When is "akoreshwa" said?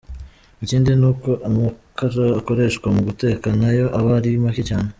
2.39-2.87